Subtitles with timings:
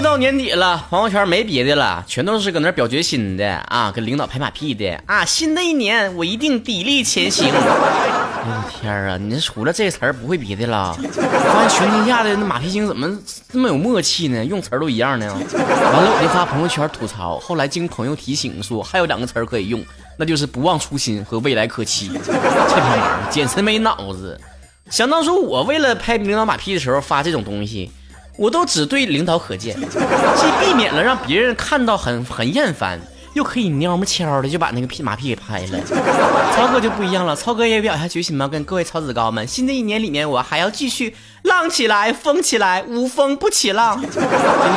[0.00, 5.26] 又到年底了，朋友圈没别的了，全都是搁那表决心的啊，跟领导拍马屁的啊。
[5.26, 7.52] 新的一年我一定砥砺前行。
[7.52, 10.94] 哎呦天啊，你这除了这词儿不会别的了？
[10.94, 13.14] 发现全天下的那马屁精怎么
[13.52, 14.42] 这么有默契呢？
[14.42, 15.26] 用词儿都一样呢？
[15.26, 19.84] 完了我就发朋友圈吐槽，后来经朋友提醒说还有两个词儿可以用，
[20.16, 22.10] 那就是不忘初心和未来可期。
[22.24, 24.40] 这他妈简直没脑子。
[24.88, 27.92] 想当初我为了拍领导马屁的时候发这种东西。
[28.36, 32.98] 我都只对领导可见， 既避免了让别人看到很很厌烦，
[33.34, 35.78] 又可以蔫么悄的就把那个屁马屁给拍了。
[36.56, 38.48] 曹哥就不一样了，曹哥也表下决心吧？
[38.48, 44.00] 跟各位曹子高们，新的一年里面我还要继续浪起来，疯起来，无风不起浪。
[44.02, 44.10] 今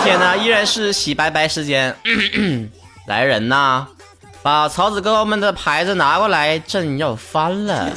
[0.04, 1.96] 天呢，依然是洗白白时间，
[3.08, 3.88] 来人呐，
[4.42, 7.90] 把曹子高们的牌子拿过来，朕要翻了。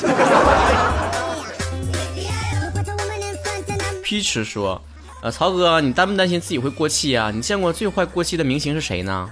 [4.02, 4.80] 皮池说。
[5.22, 7.30] 呃，曹哥，你担不担心自己会过气啊？
[7.34, 9.28] 你见过最快过气的明星是谁呢？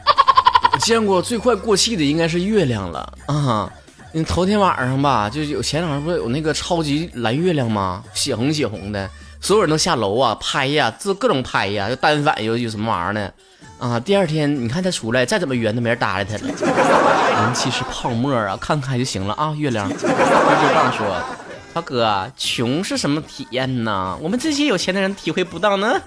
[0.73, 3.71] 我 见过最快过气的应该是月亮了啊！
[4.13, 8.03] 你头天晚上吧，就有前两天不是有那个超级蓝月亮吗？
[8.15, 9.09] 血红血红的，
[9.41, 13.31] 所有人都下楼啊拍呀，这各种拍呀，就单反又有什么玩意儿呢？
[13.79, 16.41] 啊，第二天你看他出来，再怎么圆都没人搭理他了。
[17.45, 19.87] 人气是泡沫啊，看开就行了啊，月亮。
[19.91, 21.23] 就这样说。
[21.75, 24.17] 涛哥，穷是什么体验呢？
[24.23, 26.01] 我们这些有钱的人体会不到呢。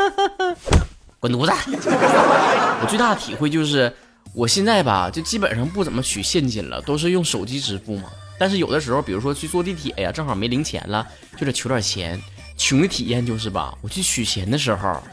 [1.19, 1.51] 滚犊子！
[2.79, 3.93] 我最大的体会就是，
[4.33, 8.03] 我现在吧，就基本上不怎么取现金了，都是用手机支付嘛。
[8.39, 12.17] 但是有的时候，比如说去坐地铁呀，正好没零钱了，就得取点钱。
[12.55, 15.03] 穷的体验就是吧，我去取钱的时候，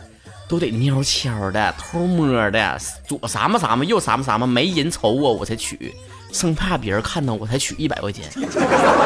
[0.48, 5.92] 都得蔫悄的、偷摸的，左撒么撒么，右撒么撒么，没人瞅我，我才取，
[6.32, 8.30] 生怕别人看到我才取一百块钱。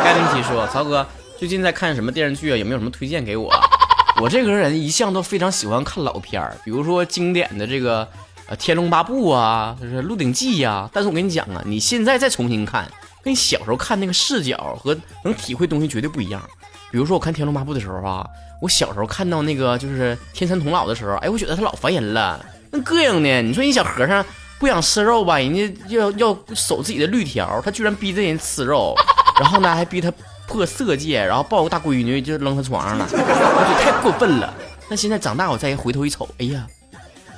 [0.05, 1.06] 该林奇说，曹哥。
[1.39, 2.56] 最近在看什么电视剧啊？
[2.56, 3.48] 有没有什么推荐给我？
[4.20, 8.07] 我这个人一向都非常喜欢看老片儿，比如说经典的这个
[8.48, 10.90] 呃《天龙八部》啊，就是《鹿鼎记》呀。
[10.92, 12.90] 但是我跟你讲啊，你现在再重新看，
[13.23, 16.42] 跟小时候看那个视角和能体会东西绝对不一样。
[16.90, 18.27] 比如说我看《天龙八部》的时候啊，
[18.61, 23.42] 我小时候看到那个就是天山童姥的时候，哎，我觉得他老烦人了，那膈应呢。
[23.42, 24.27] 你说你小和尚
[24.58, 28.96] 不想吃肉吧，人家要要守自己的律条，他居然逼着人吃肉，
[29.40, 30.12] 然后呢还逼他。
[30.50, 34.50] 破色戒，然后抱个大闺女就扔他床上了，我就太过分了。
[34.88, 36.66] 那现在长大，我再回头一瞅，哎呀，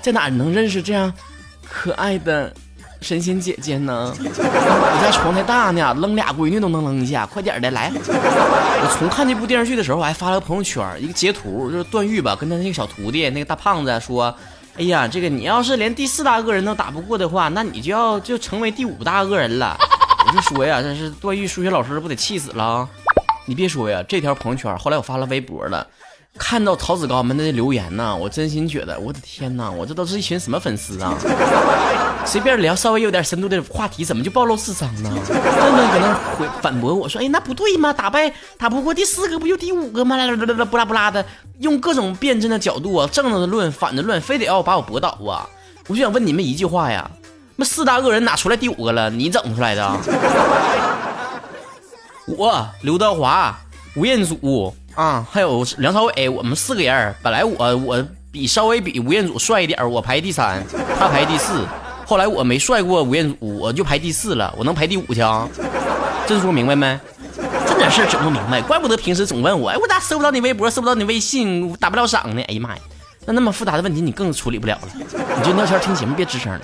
[0.00, 1.12] 在哪能认识这样
[1.68, 2.54] 可爱的
[3.00, 4.14] 神仙姐姐呢？
[4.16, 7.26] 我家床太大呢，扔俩闺女都能扔下。
[7.26, 7.90] 快点的来！
[7.96, 14.32] 我重看这部电视剧的时候，我还发了个朋友圈，一个截图，就是段誉吧，跟他那个小徒弟那个大胖子说
[14.78, 19.76] ：“哎呀，这个你要是连第四大恶人都打不过的话，那你就要就成为第五大恶人了。”
[20.26, 22.88] 我就说呀，这是段誉数学老师不得气死了。
[23.46, 25.86] 你别说呀，这条朋友圈后来我发了微博了，
[26.38, 31.16] 看到曹子高们的留言呢，我真心觉得，我的天哪，我这都是一群什么粉丝啊？
[32.24, 35.10] 随便聊稍微有点深度的话题，怎么就暴露智商呢？
[35.26, 37.92] 真的搁那回反驳我说，哎，那不对吗？
[37.92, 40.16] 打败打不过第四个，不就第五个吗？
[40.16, 41.24] 啦啦啦啦，不拉不拉的，
[41.58, 45.48] 用各种辩证的角度啊，正着的论，反着论，非得要把我驳倒啊！
[45.88, 47.10] 我就想问你们一句话呀，
[47.60, 49.10] 那四大恶人哪出来第五个了？
[49.10, 49.96] 你整出来的？
[52.24, 53.54] 我刘德华、
[53.96, 57.14] 吴彦祖啊，还有梁朝伟，我们四个人。
[57.22, 60.64] 本来我我比稍微比吴彦祖帅一点，我排第三，
[60.98, 61.66] 他排第四。
[62.06, 64.54] 后来我没帅过吴彦祖，我就排第四了。
[64.56, 65.46] 我能排第五去啊？
[66.26, 66.98] 这说明白没？
[67.66, 72.42] 这点事儿整不明白，怪不得平时总问我，哎，我咋搜不到你微博，搜不到你微信，打不了赏呢？
[72.48, 72.80] 哎呀妈呀，
[73.26, 74.88] 那那么复杂的问题你更处理不了了。
[75.36, 76.60] 你就尿圈听节目，别吱声了。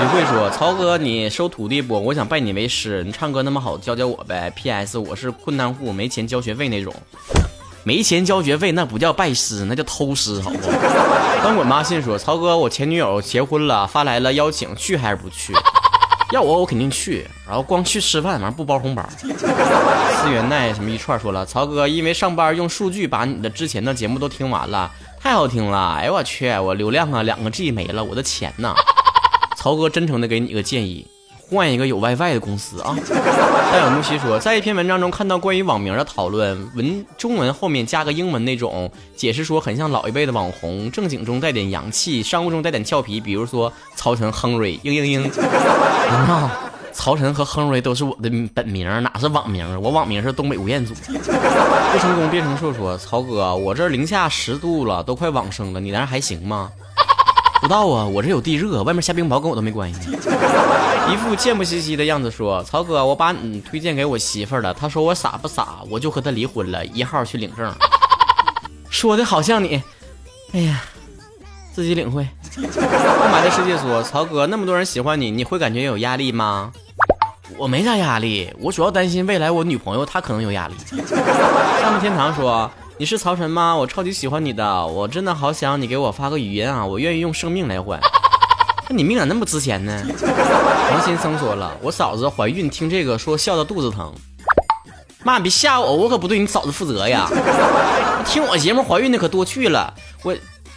[0.00, 1.98] 李慧说：“曹哥，你收徒弟不？
[2.02, 4.50] 我想拜你为师，你唱歌那么好，教教我呗。
[4.56, 4.98] P.S.
[4.98, 6.92] 我是困难户，没钱交学费那种。
[7.84, 10.56] 没钱交学费那不叫拜师，那叫偷师，好不？”
[11.44, 15.52] 当滚妈信说：“曹哥，我前女友结婚了，发来了邀请，去还是不去？
[16.32, 24.90] 要我我肯定去，然后光去吃饭，完不包红包。”思元奈什么一串说了：“曹哥，因为上班用数据把你的之前的节目都听完了，
[25.20, 25.94] 太好听了。
[25.98, 28.74] 哎呦我去，我流量啊两个 G 没了，我的钱呢？”
[29.64, 31.06] 曹哥真诚的给你一个建议，
[31.48, 32.94] 换一个有 WiFi 的公司啊。
[33.72, 45.40] 戴有木西说，在一篇文章中看到关于网名的讨论，文中文后面加个英文那种，解释说很像老一辈的网红，正经中带点洋气，商务中带点俏皮，比如说曹晨、亨瑞、嘤嘤嘤。
[46.12, 46.52] 啊，
[46.92, 49.66] 曹晨和亨瑞都是我的本名，哪是网名？
[49.80, 50.92] 我网名是东北吴彦祖。
[51.08, 56.70] 不成功变成硕说，曹哥，我这零下十度了，都快往生了，你那还行吗？
[57.64, 60.10] 不到啊，我这有地热，外面下冰雹跟我都没关系。
[61.10, 67.74] 一副贱不兮兮的样子说：“曹哥，我把你推荐给我媳妇了，她说我傻不傻，我就和她离婚了，一号去领证。
[68.90, 69.82] ”说的好像你，
[70.52, 70.82] 哎呀，
[71.72, 72.28] 自己领会。
[72.54, 72.60] 不
[73.32, 76.70] 买的世界说，曹哥，那么多人喜欢你，你会感觉有压力吗？
[77.56, 80.74] 我没啥压力，我主要担心未来我女朋友她可能有压力。
[81.80, 83.74] 上木天堂说，你是曹晨吗？
[83.74, 88.00] 我超级喜欢你的，我真的好想你给我发个语音啊，我愿意用生命来换。
[88.88, 90.04] 那你命咋那么值钱呢？
[90.92, 94.14] 王先生说了，我嫂子怀孕听这个说笑到肚子疼。
[95.24, 97.28] 妈，别吓我，我可不对你嫂子负责呀。
[98.24, 99.92] 听我节目怀孕的可多去了，
[100.22, 100.36] 我。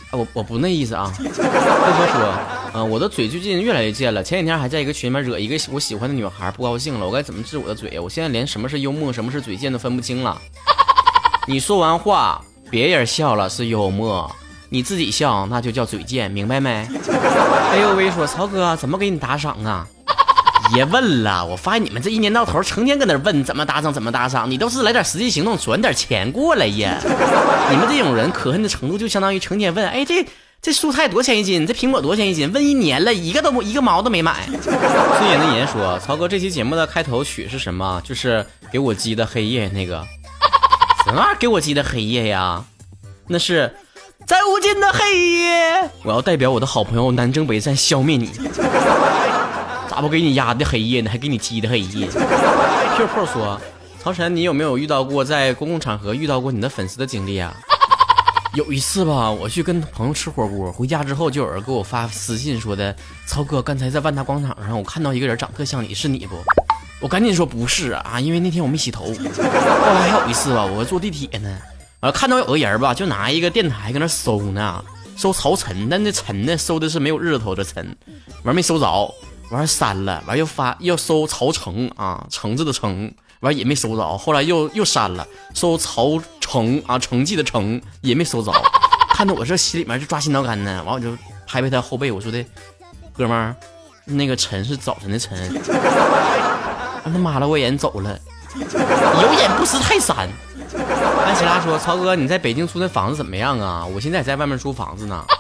[0.10, 2.34] 我我不那意思啊，哥哥说，
[2.74, 4.24] 嗯，我的嘴最近越来越贱了。
[4.24, 8.00] 前几天还在一个群里面惹一个我喜欢的女孩不高兴了，我该怎么治我的嘴？
[8.00, 10.42] 我现在连什么是幽默，什么是嘴贱都分不清了。
[11.49, 14.29] 你说完话，别人笑了是幽默，
[14.67, 16.85] 你自己笑那就叫嘴贱，明白没？
[17.71, 19.88] 哎呦喂，说曹哥怎么给你打赏啊？
[20.73, 26.99] 别问了，我发现你们这一年到头成天搁那问怎么打赏怎么打赏，你倒是来点实际行动，转点钱过来呀！
[27.71, 30.25] 你们这种人可恨的程度就相当于成天问，哎，这
[30.61, 31.65] 这蔬菜多少钱一斤？
[31.65, 32.51] 这苹果多少钱一斤？
[32.51, 34.49] 问一年了，一个都一个毛都没买。
[34.61, 38.01] 孙岩的言说，曹哥这期节目的开头曲是什么？
[38.03, 40.05] 就是给我鸡的黑夜那个
[41.07, 41.25] 什么？
[41.39, 42.65] 给我鸡的黑夜呀？
[43.27, 43.74] 那是
[44.25, 48.30] 在无尽的黑夜，我要代表我的好朋友南征北战消灭你。
[49.89, 51.09] 咋不给你压的黑夜呢？
[51.09, 52.07] 还给你鸡的黑夜。
[52.07, 53.57] Q 破说
[54.04, 57.56] ：“曹晨，你有没有遇到过在公共场合遇到过你的粉丝的经历啊？”
[58.54, 62.94] 有一次吧，我去跟朋友吃火锅，回家之后就有人给我发私信说的
[63.25, 66.36] ：“曹哥，刚才在万达广场上，我看到一个人长特像你，是你不？”
[66.99, 71.57] 我赶紧说：“不是啊，因为那天我没洗头。”后来还有一次吧，我坐地铁呢，
[71.99, 74.83] 完看到有个人吧，就拿一个电台搁那搜呢，
[75.15, 77.95] 搜曹晨，但那晨呢，搜的是没有日头的晨，
[78.44, 79.13] 完没搜着。
[79.49, 83.09] 完删了，完又发又搜曹成啊，橙子的橙，
[83.39, 88.51] 完也没搜着，后来又又删了，搜曹成啊，成绩的成也没搜着，
[89.11, 90.83] 看得我这心里面就抓心挠肝呢。
[90.83, 92.44] 完我就拍拍他后背，我说的
[93.13, 93.55] 哥们儿，
[94.03, 95.38] 那个晨是早晨的晨，
[97.12, 98.19] 他妈了我眼走了，
[98.56, 100.30] 有眼不识泰山。
[101.25, 103.86] 安琪拉说：“曹哥，你在北京租那房子怎么样啊？
[103.86, 105.24] 我现在在外面租房子呢。”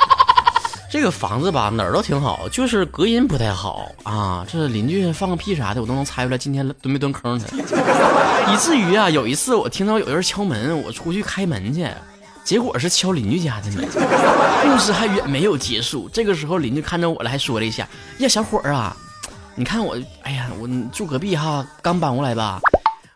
[0.89, 4.45] 这个房子吧，哪儿都挺好，就是隔音不太好啊。
[4.49, 7.45] 这邻居放个屁啥的，我都能猜出来今天蹲没蹲坑他。
[8.51, 11.85] 以至于啊，有一次我听到有人敲门，我出去开门去，
[12.45, 13.85] 结果是敲邻居家的门。
[14.63, 17.85] 故事还远没有结束，这个时候邻居看着我了，还说了一下
[18.19, 18.95] ：“呀，小伙儿啊，
[19.59, 22.61] 你看我，哎呀，我住隔壁哈，刚搬过来吧？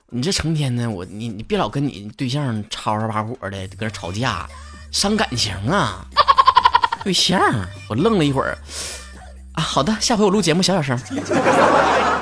[0.09, 4.49] 你这成天呢，我你你别老跟你对象吵吵把火的，搁这吵架，
[4.89, 6.03] 伤感情啊。
[7.05, 7.39] ”对象，
[7.87, 8.57] 我愣了一会儿，
[9.53, 10.99] 啊，好的，下回我录节目小点声。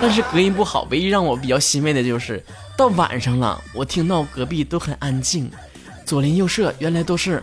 [0.01, 2.43] 但是隔音不好，唯一让我比较欣慰的就是
[2.77, 5.49] 到晚上了，我听到隔壁都很安静，
[6.05, 7.41] 左邻右舍原来都是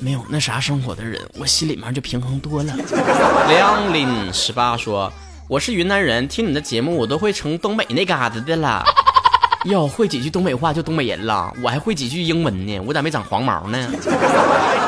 [0.00, 2.74] 没有那啥生活的人，我心里面就平衡多了。
[3.48, 5.12] 梁林十八说
[5.48, 8.82] ：“我是云南人，听你的节目我都会成东北那嘎达的了。
[9.66, 13.88] ”哟，会几句东北话就东北人了，我还会几句英文呢，我咋没长黄毛呢？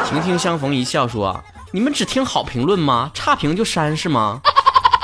[0.08, 1.38] 婷婷相逢一笑说
[1.70, 3.10] ：“你们只听好评论吗？
[3.14, 4.40] 差评就删是吗？”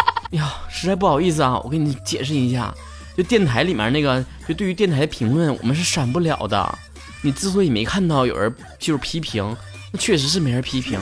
[0.33, 2.73] 呀，实在不好意思啊，我给你解释一下，
[3.17, 6.79] 就电台里面那个，就对于电台的评论，我们是删不了的。
[7.23, 9.57] 你之所以没看到有人就是批评，
[9.93, 10.99] 那确实是没人批评。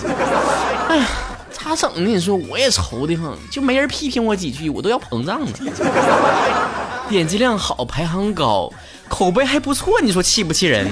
[0.89, 1.07] 哎呀，
[1.69, 2.11] 咋整呢？
[2.11, 5.49] 你说我也愁的慌，就没人批评我几句，我都要膨胀了。
[7.11, 8.73] 点击量好，排行高，
[9.07, 10.87] 口碑还不错，你说气不气人？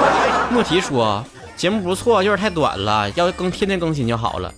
[0.52, 1.24] 莫提说
[1.56, 4.52] 节目不错，就是太短了，要更天天更新就好了。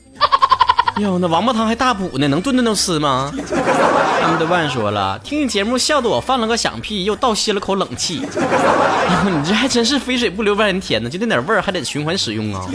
[1.00, 3.32] 哟，那王八汤还大补呢，能顿顿都吃吗？
[4.22, 8.22] 他们的万说了，听你节目笑得我放了个响屁，又倒吸了口冷气。
[8.30, 12.66] 哟，你这还真是肥水不流外人田呢，就那点味儿还得循环使用啊。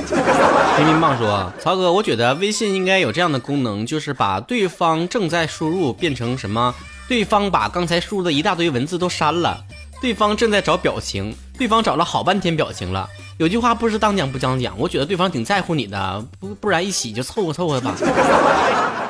[0.78, 6.74] 平民棒说，曹哥，我觉得微信应该有这样的功能，就是把对方正在输入变成什么？
[7.08, 9.64] 对方把刚才输入的一大堆文字都删了，
[10.02, 13.08] 对方正在找表情，对方找了好半天表情了。
[13.38, 17.94] 有句话不是当讲不讲讲，我觉得对方挺在乎你的，不不然一起就凑合凑合吧。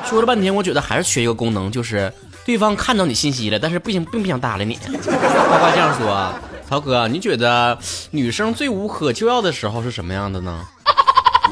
[0.04, 2.12] 说了半天，我觉得还是缺一个功能，就是
[2.44, 4.74] 对方看到你信息了，但是不行，并不想搭理你。
[4.74, 6.32] 呱呱这样说，
[6.68, 7.78] 曹哥，你觉得
[8.10, 10.66] 女生最无可救药的时候是什么样的呢？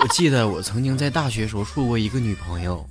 [0.02, 2.84] 我记得我曾经在大学时候处过一个女朋友，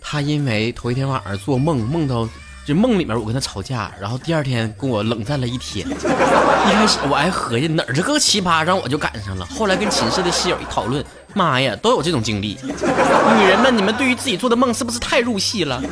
[0.00, 2.26] 她因为头一天晚上做梦梦到。
[2.66, 5.88] 就梦里面我跟他吵架，然后第二天跟我冷战了一天。
[5.88, 9.46] 一开始我还合计哪儿这个奇葩，让我就赶上了。
[9.46, 12.56] 后来跟寝室的室友一讨论，妈呀，都有这种经历。
[12.62, 15.82] 女人们，你们对于自己做的梦是不是太入戏了？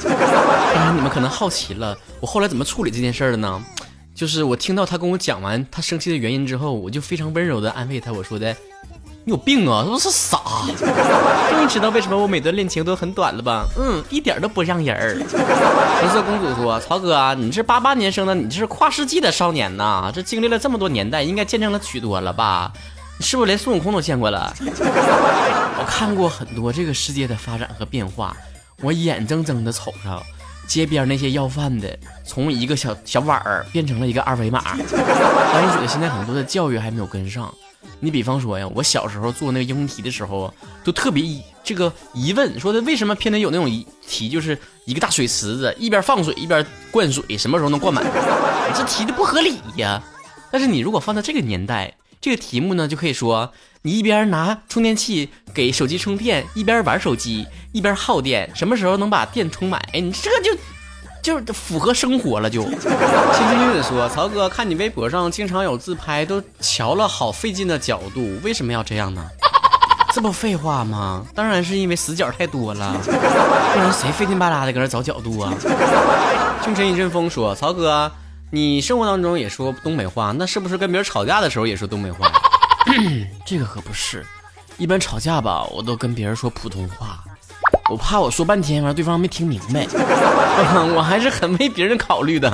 [0.75, 3.61] 当然，你们可能好奇了，我后来怎么处理这件事儿的呢？
[4.15, 8.55] 就是我听到他跟我讲完他生气的原因之后，我就非常温柔的安慰他，我说的。
[9.28, 9.85] 你有病啊？
[9.85, 10.40] 是不是傻？
[11.50, 13.66] 终于知道为什么我每段恋情都很短了吧？
[13.78, 15.18] 嗯，一点都不让人儿。
[16.00, 22.73] 红色公主说：“曹哥啊，你是八八年生的，你这是跨世纪的少年呐，这经历了这么多年代，应该见证了许多了吧？
[23.18, 24.50] 你是不是连孙悟空都见过了？
[25.78, 28.35] 我看过很多这个世界的发展和变化，
[28.80, 30.23] 我眼睁睁的瞅着。”
[30.66, 34.62] 街边那些要饭的，从一个小小碗儿变成了一个二维码。
[34.76, 37.52] 但我觉得现在很多的教育还没有跟上。
[38.00, 40.52] 你比方说呀，我小时候做那个应用题的时候，
[40.85, 41.25] 都特别
[41.62, 43.68] 这个疑问，说的为什么偏得有那种
[44.07, 48.04] 题，就是一个大水池子，一边放水一边灌水，什么时候能灌满？
[48.75, 50.02] 这题的不合理呀。
[50.50, 53.52] 但是你如果放在这个年代，这个题目呢，就可以说。
[53.83, 59.80] 你一边拿充电器给手机充电，一边玩手机，一边耗电，什么时候能把电充满？
[59.92, 60.50] 哎，你这就
[61.23, 62.49] 就是符合生活了。
[62.49, 69.25] 就千金女子说：“曹哥，看你微博上经常有自拍，都瞧了好费劲的角度，为什么要这样呢？
[70.13, 71.25] 这不废话吗？
[71.35, 75.53] 当然是因为死角太多了，不然谁费劲巴拉的搁那找角度啊？”
[76.65, 78.11] 清晨一阵风说：“曹哥，
[78.51, 82.31] 你生活当中也说东北话，那是不是跟别人吵架的时候也说东北话？”
[83.45, 84.25] 这个可不是，
[84.79, 87.23] 一般吵架吧，我都跟别人说普通话，
[87.90, 89.87] 我怕我说半天完对方没听明白，
[90.95, 92.50] 我还是很为别人考虑的。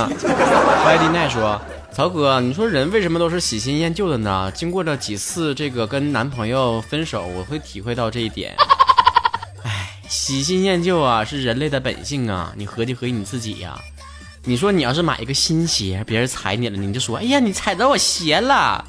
[0.87, 1.61] 外地奈说
[1.93, 4.51] ：“曹哥，你说人为什么都是喜新厌旧的呢？
[4.55, 8.55] 经过了几次这个跟男朋友分手，我会体会到这一点。
[9.65, 12.53] 哎，喜新厌旧啊，是人类的本性啊。
[12.57, 13.77] 你合计合计你自己呀，
[14.45, 18.85] 你说你要是买一个新鞋，别人踩你了，你就说：哎呀，你踩着我鞋了。”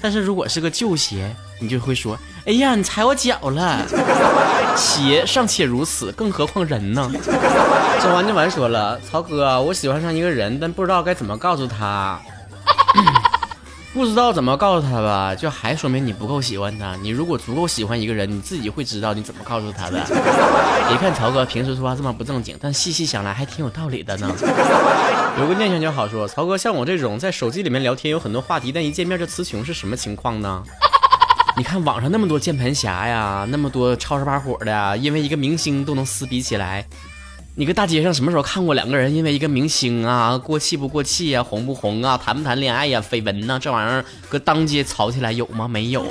[0.00, 1.30] 但是如果是个旧鞋，
[1.60, 3.84] 你就会说：“哎呀，你踩我脚了。”
[4.76, 7.10] 鞋尚且如此，更何况人呢？
[8.02, 12.18] 这完就完说了，曹哥，我喜欢上一个人，但不知道该怎么告诉他。
[13.92, 16.94] 不知道怎么告诉他吧，就还说明你不够喜欢他。
[17.02, 20.00] 你如果足够喜欢一个人，你自己会知道你怎么告诉他的。
[20.88, 24.32] 别看曹哥平时说话这么不正经，但细细想来还挺有道理的呢。
[25.40, 30.62] 有个念想就好说，曹哥像我这种在手机里面聊天有很多话题，但一见面就词穷是什么情况呢？
[31.60, 36.82] 你看网上那么多键盘侠呀，那么多超市把火的，因为一个明星都能撕逼起来。
[37.54, 45.68] 你搁大街上什么时候看过两个人因为一个明星啊过气不过气啊红不红啊谈不谈恋爱呀绯闻呐这玩意儿搁当街吵起来有吗？
[45.68, 46.02] 没有，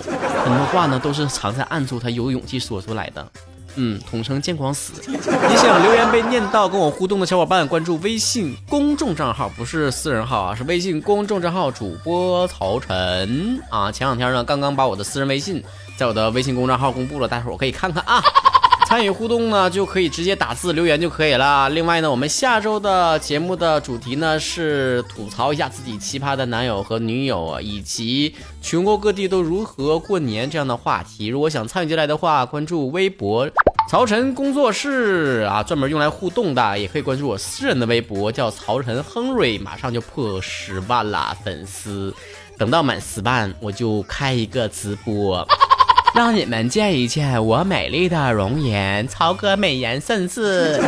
[0.45, 3.27] 很多话呢都是藏在暗处，他有勇气说出来的。
[3.81, 4.91] 嗯，统称见光死。
[5.07, 13.89] 你想留言被念到，跟我互动的小伙伴关注微信公众账号，不是私人号啊，是微信公众账号主播曹晨啊。
[13.89, 15.63] 前两天呢刚刚把我的私人微信
[15.95, 18.21] 在我的微信公众号公布了，待会儿我可以看看啊。
[18.89, 21.69] 参与互动呢，就可以直接打字留言就可以了。
[21.69, 28.33] 另外呢，我们下周的节目的主题呢是吐槽一下自己奇葩的男友和女友啊，以及
[28.63, 31.27] 全国各地都如何过年这样的话题。
[31.27, 33.47] 如果想参与进来的话，关注微博
[33.89, 42.13] 曹晨工作室啊，专门用来互动的，也可以关注我私人的微博叫曹晨亨瑞，马上就破十万啦粉丝，
[42.55, 45.43] 等到满十万我就开一个直播。
[46.13, 50.79] 让你们见一见我美丽的容颜，曹哥美颜盛世。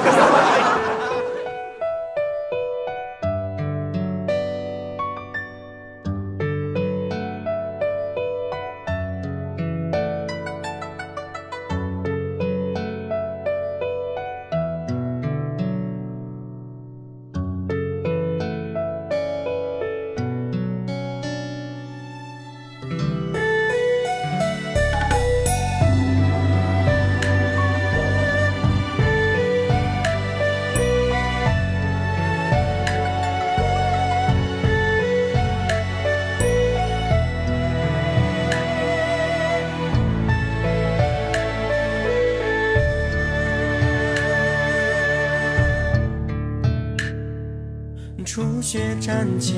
[48.72, 49.58] 雪沾襟，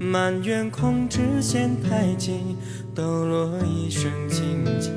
[0.00, 2.56] 满园空枝嫌太近，
[2.92, 4.92] 抖落一声轻轻。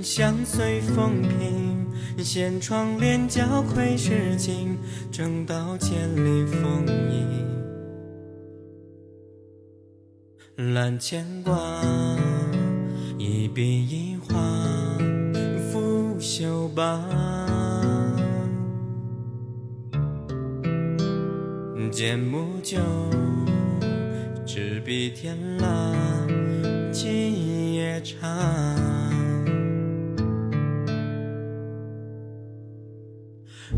[0.00, 1.84] 相随风平，
[2.24, 4.78] 掀窗帘交愧诗经，
[5.10, 7.44] 正道千里风影。
[10.74, 11.58] 揽牵挂，
[13.18, 14.36] 一笔一画，
[15.72, 17.57] 拂袖罢。
[21.98, 22.78] 剑木酒，
[24.46, 25.96] 执笔添了
[26.92, 28.16] 今夜长。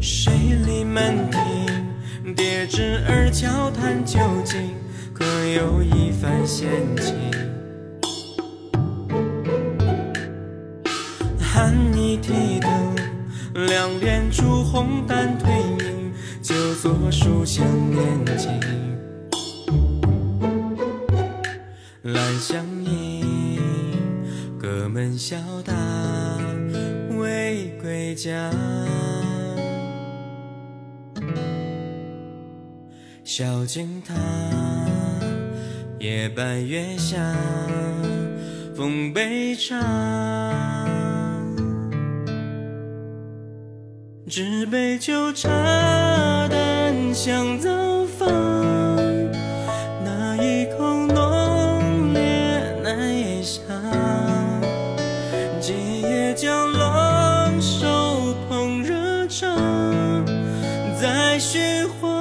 [0.03, 0.35] 水
[0.67, 4.69] 里门庭，叠纸儿交谈究竟。
[5.15, 7.15] 各有一番闲情？
[11.41, 12.71] 寒衣提灯，
[13.67, 15.50] 两帘烛红淡褪，
[17.23, 18.51] 书香念经。
[22.03, 23.61] 兰香盈，
[24.59, 25.75] 各门小打
[27.11, 28.51] 未归家。
[33.23, 34.15] 小径塔，
[35.99, 37.19] 夜半月下，
[38.75, 39.77] 奉杯茶。
[44.27, 45.51] 纸杯酒茶，
[47.11, 47.69] 淡香早
[48.17, 48.29] 放，
[50.05, 52.23] 那一口浓烈
[52.85, 53.61] 难咽下。
[55.61, 59.49] 今夜将冷手捧热茶，
[61.01, 62.20] 再寻欢。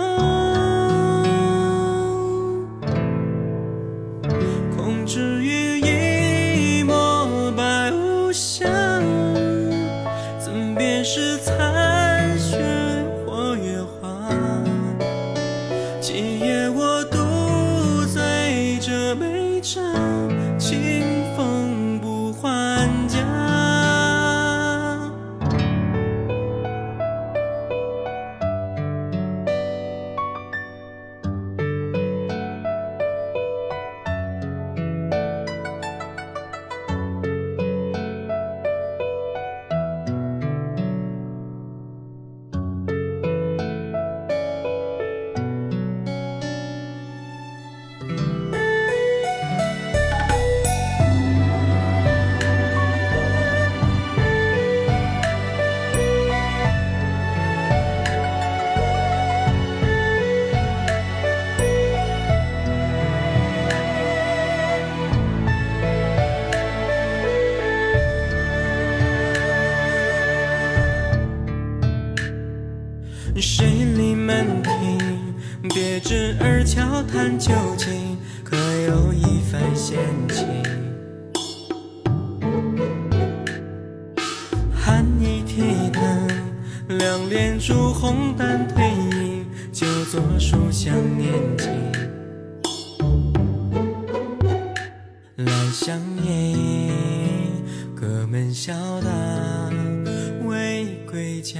[73.95, 74.97] 里门庭，
[75.69, 80.45] 别致儿悄谈旧情，可有一番闲情？
[84.73, 88.81] 寒衣提灯，两帘烛红淡褪
[89.15, 91.69] 影，就作书香念经。
[95.37, 97.63] 兰香盈，
[97.95, 99.09] 各门小打
[100.45, 101.59] 未归家。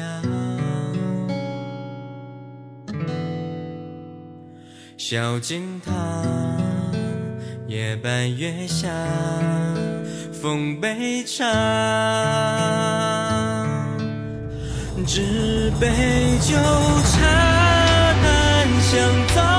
[5.12, 5.92] 小金塔，
[7.66, 8.88] 夜半月下，
[10.40, 11.44] 奉杯茶。
[15.08, 15.88] 纸杯
[16.42, 17.26] 酒茶，
[18.22, 19.00] 淡香
[19.34, 19.59] 早